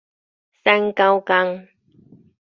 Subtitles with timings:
[0.63, 1.67] 瘦狗公